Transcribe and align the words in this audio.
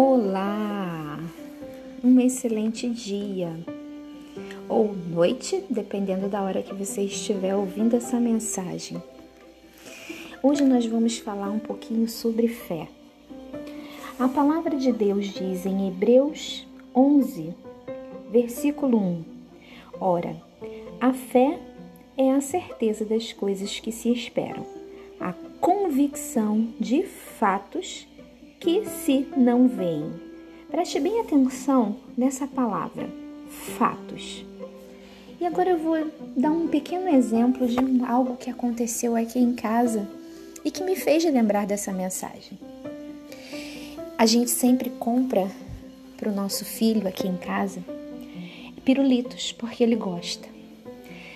Olá! 0.00 1.18
Um 2.04 2.20
excelente 2.20 2.88
dia 2.88 3.52
ou 4.68 4.94
noite, 4.94 5.64
dependendo 5.68 6.28
da 6.28 6.40
hora 6.40 6.62
que 6.62 6.72
você 6.72 7.02
estiver 7.02 7.56
ouvindo 7.56 7.96
essa 7.96 8.20
mensagem. 8.20 9.02
Hoje 10.40 10.62
nós 10.62 10.86
vamos 10.86 11.18
falar 11.18 11.50
um 11.50 11.58
pouquinho 11.58 12.08
sobre 12.08 12.46
fé. 12.46 12.86
A 14.20 14.28
palavra 14.28 14.76
de 14.76 14.92
Deus 14.92 15.34
diz 15.34 15.66
em 15.66 15.88
Hebreus 15.88 16.64
11, 16.94 17.52
versículo 18.30 18.98
1: 18.98 19.24
Ora, 20.00 20.40
a 21.00 21.12
fé 21.12 21.58
é 22.16 22.30
a 22.30 22.40
certeza 22.40 23.04
das 23.04 23.32
coisas 23.32 23.80
que 23.80 23.90
se 23.90 24.12
esperam, 24.12 24.64
a 25.18 25.32
convicção 25.60 26.68
de 26.78 27.02
fatos 27.02 28.06
que 28.14 28.17
se 28.84 29.26
não 29.36 29.68
veem. 29.68 30.12
Preste 30.70 31.00
bem 31.00 31.20
atenção 31.20 31.96
nessa 32.16 32.46
palavra, 32.46 33.08
fatos. 33.78 34.44
E 35.40 35.46
agora 35.46 35.70
eu 35.70 35.78
vou 35.78 35.96
dar 36.36 36.50
um 36.50 36.68
pequeno 36.68 37.08
exemplo 37.08 37.66
de 37.66 37.78
algo 38.06 38.36
que 38.36 38.50
aconteceu 38.50 39.16
aqui 39.16 39.38
em 39.38 39.54
casa 39.54 40.08
e 40.64 40.70
que 40.70 40.82
me 40.82 40.96
fez 40.96 41.24
lembrar 41.24 41.66
dessa 41.66 41.92
mensagem. 41.92 42.58
A 44.18 44.26
gente 44.26 44.50
sempre 44.50 44.90
compra 44.90 45.50
para 46.16 46.28
o 46.28 46.34
nosso 46.34 46.64
filho 46.64 47.06
aqui 47.06 47.26
em 47.26 47.36
casa 47.36 47.82
pirulitos 48.84 49.52
porque 49.52 49.82
ele 49.82 49.96
gosta. 49.96 50.48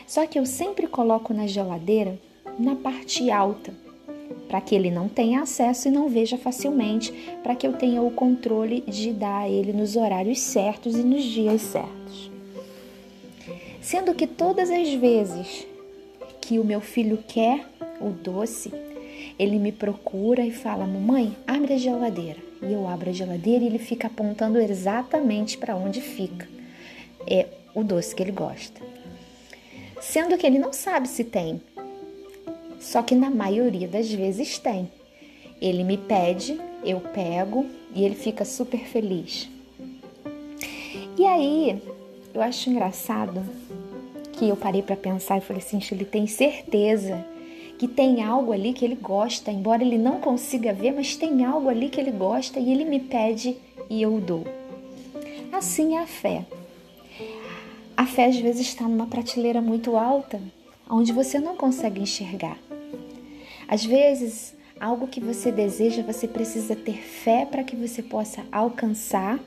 Só 0.06 0.26
que 0.26 0.38
eu 0.38 0.46
sempre 0.46 0.86
coloco 0.86 1.34
na 1.34 1.46
geladeira 1.46 2.18
na 2.58 2.74
parte 2.74 3.30
alta 3.30 3.74
para 4.52 4.60
que 4.60 4.74
ele 4.74 4.90
não 4.90 5.08
tenha 5.08 5.40
acesso 5.40 5.88
e 5.88 5.90
não 5.90 6.10
veja 6.10 6.36
facilmente, 6.36 7.10
para 7.42 7.56
que 7.56 7.66
eu 7.66 7.72
tenha 7.72 8.02
o 8.02 8.10
controle 8.10 8.82
de 8.82 9.10
dar 9.10 9.44
a 9.44 9.48
ele 9.48 9.72
nos 9.72 9.96
horários 9.96 10.40
certos 10.40 10.94
e 10.94 11.02
nos 11.02 11.24
dias 11.24 11.62
certos. 11.62 12.30
Sendo 13.80 14.14
que 14.14 14.26
todas 14.26 14.70
as 14.70 14.92
vezes 14.92 15.66
que 16.38 16.58
o 16.58 16.64
meu 16.64 16.82
filho 16.82 17.24
quer 17.26 17.66
o 17.98 18.10
doce, 18.10 18.70
ele 19.38 19.58
me 19.58 19.72
procura 19.72 20.44
e 20.44 20.50
fala: 20.50 20.86
Mamãe, 20.86 21.34
abre 21.46 21.72
a 21.72 21.78
geladeira. 21.78 22.38
E 22.60 22.70
eu 22.70 22.86
abro 22.86 23.08
a 23.08 23.12
geladeira 23.14 23.64
e 23.64 23.68
ele 23.68 23.78
fica 23.78 24.08
apontando 24.08 24.58
exatamente 24.58 25.56
para 25.56 25.74
onde 25.74 26.02
fica 26.02 26.46
é 27.26 27.46
o 27.74 27.82
doce 27.82 28.14
que 28.14 28.22
ele 28.22 28.32
gosta. 28.32 28.82
Sendo 29.98 30.36
que 30.36 30.46
ele 30.46 30.58
não 30.58 30.74
sabe 30.74 31.08
se 31.08 31.24
tem, 31.24 31.58
só 32.82 33.00
que 33.00 33.14
na 33.14 33.30
maioria 33.30 33.86
das 33.86 34.12
vezes 34.12 34.58
tem. 34.58 34.90
Ele 35.60 35.84
me 35.84 35.96
pede, 35.96 36.60
eu 36.84 36.98
pego 36.98 37.64
e 37.94 38.04
ele 38.04 38.16
fica 38.16 38.44
super 38.44 38.80
feliz. 38.80 39.48
E 41.16 41.24
aí, 41.24 41.80
eu 42.34 42.42
acho 42.42 42.68
engraçado 42.68 43.40
que 44.32 44.48
eu 44.48 44.56
parei 44.56 44.82
para 44.82 44.96
pensar 44.96 45.38
e 45.38 45.40
falei 45.40 45.62
assim: 45.62 45.78
ele 45.92 46.04
tem 46.04 46.26
certeza 46.26 47.24
que 47.78 47.86
tem 47.86 48.22
algo 48.22 48.52
ali 48.52 48.72
que 48.72 48.84
ele 48.84 48.96
gosta, 48.96 49.52
embora 49.52 49.82
ele 49.82 49.98
não 49.98 50.20
consiga 50.20 50.72
ver, 50.72 50.92
mas 50.92 51.14
tem 51.14 51.44
algo 51.44 51.68
ali 51.68 51.88
que 51.88 52.00
ele 52.00 52.10
gosta 52.10 52.58
e 52.58 52.72
ele 52.72 52.84
me 52.84 52.98
pede 52.98 53.56
e 53.88 54.02
eu 54.02 54.20
dou. 54.20 54.44
Assim 55.52 55.96
é 55.96 56.00
a 56.00 56.06
fé. 56.06 56.44
A 57.96 58.06
fé 58.06 58.26
às 58.26 58.36
vezes 58.36 58.66
está 58.66 58.84
numa 58.88 59.06
prateleira 59.06 59.60
muito 59.60 59.96
alta, 59.96 60.40
onde 60.90 61.12
você 61.12 61.38
não 61.38 61.56
consegue 61.56 62.00
enxergar. 62.00 62.58
Às 63.72 63.86
vezes, 63.86 64.54
algo 64.78 65.08
que 65.08 65.18
você 65.18 65.50
deseja, 65.50 66.02
você 66.02 66.28
precisa 66.28 66.76
ter 66.76 66.98
fé 66.98 67.46
para 67.46 67.64
que 67.64 67.74
você 67.74 68.02
possa 68.02 68.44
alcançar, 68.52 69.40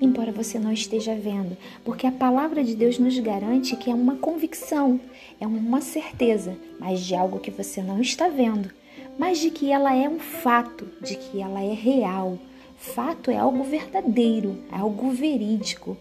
embora 0.00 0.30
você 0.30 0.56
não 0.56 0.72
esteja 0.72 1.16
vendo, 1.16 1.56
porque 1.84 2.06
a 2.06 2.12
palavra 2.12 2.62
de 2.62 2.76
Deus 2.76 3.00
nos 3.00 3.18
garante 3.18 3.74
que 3.74 3.90
é 3.90 3.92
uma 3.92 4.14
convicção, 4.14 5.00
é 5.40 5.48
uma 5.48 5.80
certeza, 5.80 6.56
mas 6.78 7.00
de 7.00 7.16
algo 7.16 7.40
que 7.40 7.50
você 7.50 7.82
não 7.82 8.00
está 8.00 8.28
vendo, 8.28 8.70
mas 9.18 9.40
de 9.40 9.50
que 9.50 9.72
ela 9.72 9.96
é 9.96 10.08
um 10.08 10.20
fato, 10.20 10.86
de 11.02 11.16
que 11.16 11.42
ela 11.42 11.60
é 11.60 11.74
real. 11.74 12.38
Fato 12.76 13.32
é 13.32 13.36
algo 13.36 13.64
verdadeiro, 13.64 14.62
é 14.70 14.76
algo 14.76 15.10
verídico. 15.10 15.96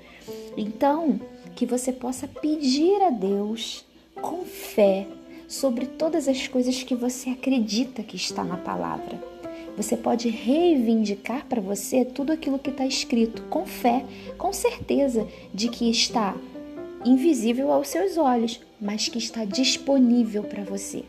Então, 0.56 1.20
que 1.56 1.66
você 1.66 1.92
possa 1.92 2.28
pedir 2.28 3.02
a 3.02 3.10
Deus 3.10 3.84
com 4.22 4.46
fé 4.46 5.08
sobre 5.50 5.88
todas 5.88 6.28
as 6.28 6.48
coisas 6.48 6.84
que 6.84 6.94
você 6.94 7.32
acredita 7.32 8.04
que 8.04 8.16
está 8.16 8.44
na 8.44 8.56
palavra. 8.56 9.20
Você 9.76 9.98
pode 9.98 10.30
reivindicar 10.30 11.46
para 11.48 11.60
você 11.60 12.06
tudo 12.06 12.32
aquilo 12.32 12.60
que 12.60 12.70
está 12.70 12.86
escrito 12.86 13.42
com 13.50 13.66
fé, 13.66 14.06
com 14.38 14.54
certeza 14.54 15.28
de 15.52 15.70
que 15.70 15.90
está 15.90 16.36
invisível 17.04 17.72
aos 17.72 17.88
seus 17.88 18.16
olhos, 18.16 18.62
mas 18.80 19.08
que 19.08 19.18
está 19.18 19.44
disponível 19.44 20.44
para 20.44 20.64
você. 20.64 21.04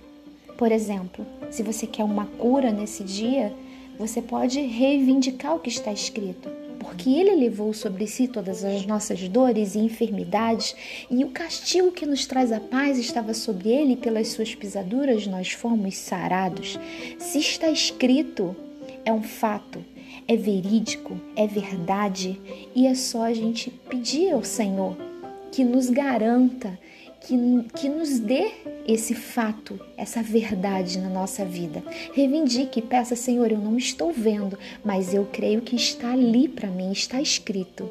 Por 0.57 0.73
exemplo, 0.73 1.27
se 1.51 1.63
você 1.63 1.87
quer 1.87 2.05
uma 2.05 2.25
cura 2.25 2.71
nesse 2.71 3.05
dia, 3.05 3.53
você 3.99 4.23
pode 4.23 4.59
reivindicar 4.61 5.55
o 5.55 5.61
que 5.61 5.69
está 5.69 5.93
escrito 5.93 6.60
porque 6.81 7.11
ele 7.11 7.37
levou 7.37 7.73
sobre 7.75 8.07
si 8.07 8.27
todas 8.27 8.65
as 8.65 8.87
nossas 8.87 9.29
dores 9.29 9.75
e 9.75 9.79
enfermidades, 9.79 10.75
e 11.11 11.23
o 11.23 11.29
castigo 11.29 11.93
que 11.93 12.07
nos 12.07 12.27
traz 12.27 12.51
a 12.51 12.59
paz 12.59 12.99
estava 12.99 13.35
sobre 13.35 13.69
ele, 13.69 13.93
e 13.93 13.97
pelas 13.97 14.29
suas 14.29 14.55
pisaduras 14.55 15.27
nós 15.27 15.53
fomos 15.53 15.97
sarados. 15.97 16.79
Se 17.19 17.39
está 17.39 17.71
escrito, 17.71 18.57
é 19.05 19.13
um 19.13 19.23
fato, 19.23 19.85
é 20.27 20.37
verídico, 20.37 21.21
é 21.37 21.47
verdade, 21.47 22.41
e 22.75 22.87
é 22.87 22.95
só 22.95 23.25
a 23.25 23.35
gente 23.35 23.71
pedir 23.89 24.33
ao 24.33 24.43
Senhor 24.43 24.97
que 25.53 25.63
nos 25.63 25.91
garanta 25.91 26.79
que, 27.21 27.37
que 27.75 27.89
nos 27.89 28.19
dê 28.19 28.51
esse 28.87 29.15
fato, 29.15 29.79
essa 29.97 30.23
verdade 30.23 30.99
na 30.99 31.09
nossa 31.09 31.45
vida. 31.45 31.83
Reivindique, 32.15 32.83
peça, 32.83 33.15
Senhor, 33.15 33.53
eu 33.53 33.59
não 33.59 33.77
estou 33.77 34.13
vendo, 34.13 34.59
mas 34.85 35.15
eu 35.15 35.29
creio 35.31 35.61
que 35.61 35.77
está 35.77 36.13
ali 36.13 36.49
para 36.49 36.69
mim, 36.69 36.91
está 36.91 37.21
escrito. 37.21 37.89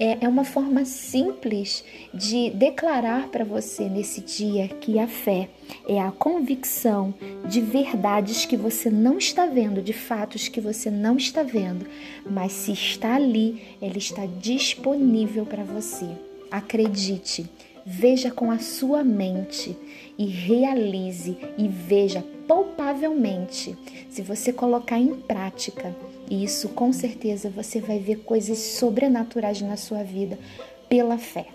É, 0.00 0.18
é 0.20 0.28
uma 0.28 0.44
forma 0.44 0.84
simples 0.84 1.84
de 2.14 2.50
declarar 2.50 3.28
para 3.28 3.44
você 3.44 3.88
nesse 3.88 4.20
dia 4.20 4.68
que 4.68 4.96
a 4.96 5.08
fé 5.08 5.48
é 5.88 6.00
a 6.00 6.12
convicção 6.12 7.12
de 7.48 7.60
verdades 7.60 8.44
que 8.44 8.56
você 8.56 8.90
não 8.90 9.18
está 9.18 9.46
vendo, 9.46 9.82
de 9.82 9.92
fatos 9.92 10.46
que 10.46 10.60
você 10.60 10.88
não 10.88 11.16
está 11.16 11.42
vendo, 11.42 11.84
mas 12.24 12.52
se 12.52 12.72
está 12.72 13.16
ali, 13.16 13.60
ela 13.82 13.98
está 13.98 14.24
disponível 14.40 15.44
para 15.44 15.64
você. 15.64 16.06
Acredite, 16.48 17.50
veja 17.90 18.30
com 18.30 18.50
a 18.50 18.58
sua 18.58 19.02
mente 19.02 19.74
e 20.18 20.26
realize 20.26 21.38
e 21.56 21.66
veja 21.66 22.22
palpavelmente. 22.46 23.74
Se 24.10 24.20
você 24.20 24.52
colocar 24.52 24.98
em 24.98 25.14
prática 25.14 25.96
isso, 26.30 26.68
com 26.68 26.92
certeza 26.92 27.48
você 27.48 27.80
vai 27.80 27.98
ver 27.98 28.16
coisas 28.16 28.58
sobrenaturais 28.58 29.62
na 29.62 29.78
sua 29.78 30.02
vida 30.02 30.38
pela 30.86 31.16
fé. 31.16 31.46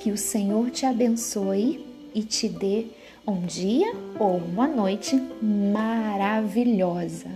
Que 0.00 0.10
o 0.10 0.16
Senhor 0.16 0.70
te 0.70 0.86
abençoe 0.86 1.84
e 2.14 2.22
te 2.22 2.48
dê 2.48 2.86
um 3.26 3.42
dia 3.42 3.92
ou 4.18 4.38
uma 4.38 4.66
noite 4.66 5.20
maravilhosa. 5.42 7.28